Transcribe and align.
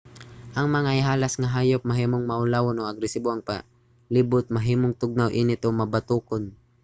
ang 0.57 0.67
mga 0.75 0.91
ihalas 1.01 1.33
nga 1.39 1.53
hayop 1.55 1.81
mahimong 1.89 2.25
maulawon 2.27 2.77
o 2.81 2.83
agresibo. 2.91 3.29
ang 3.31 3.43
palibot 3.49 4.45
mahimong 4.55 4.95
tugnaw 5.01 5.29
init 5.41 5.61
o 5.67 5.69
mabatokon 5.79 6.43